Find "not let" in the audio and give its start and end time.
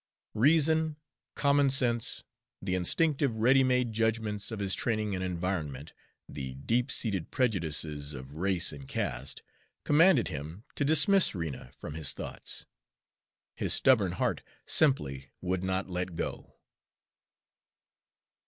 15.63-16.15